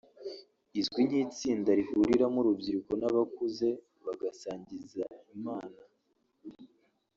izwi 0.79 1.01
nk’itsinda 1.07 1.69
rihuriramo 1.79 2.37
urubyiruko 2.41 2.91
n’abakuze 3.01 3.67
bagasingiza 4.05 5.05
Imana 5.35 5.79